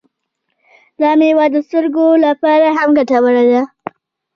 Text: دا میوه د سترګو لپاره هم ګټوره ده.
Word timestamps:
دا 1.01 1.11
میوه 1.19 1.45
د 1.53 1.57
سترګو 1.67 2.05
لپاره 2.25 2.67
هم 2.77 2.89
ګټوره 2.97 3.43
ده. 3.51 3.61